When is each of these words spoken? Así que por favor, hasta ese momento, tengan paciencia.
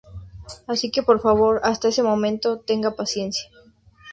Así 0.71 0.87
que 0.93 1.03
por 1.07 1.19
favor, 1.25 1.61
hasta 1.63 1.89
ese 1.91 2.01
momento, 2.09 2.59
tengan 2.67 2.95
paciencia. 3.01 3.45